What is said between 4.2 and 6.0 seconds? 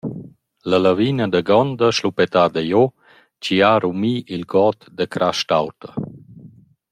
il god da Crast’auta.